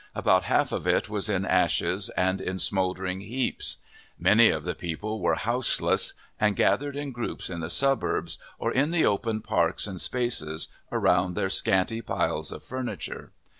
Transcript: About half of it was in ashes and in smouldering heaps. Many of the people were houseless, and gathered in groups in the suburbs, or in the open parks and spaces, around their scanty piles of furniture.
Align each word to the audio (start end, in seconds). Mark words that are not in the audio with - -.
About 0.15 0.45
half 0.45 0.71
of 0.71 0.87
it 0.87 1.09
was 1.09 1.29
in 1.29 1.45
ashes 1.45 2.09
and 2.17 2.41
in 2.41 2.57
smouldering 2.57 3.19
heaps. 3.21 3.77
Many 4.17 4.49
of 4.49 4.63
the 4.63 4.73
people 4.73 5.21
were 5.21 5.35
houseless, 5.35 6.13
and 6.39 6.55
gathered 6.55 6.95
in 6.95 7.11
groups 7.11 7.51
in 7.51 7.59
the 7.59 7.69
suburbs, 7.69 8.39
or 8.57 8.71
in 8.71 8.89
the 8.89 9.05
open 9.05 9.41
parks 9.41 9.85
and 9.85 10.01
spaces, 10.01 10.69
around 10.91 11.35
their 11.35 11.51
scanty 11.51 12.01
piles 12.01 12.51
of 12.51 12.63
furniture. 12.63 13.31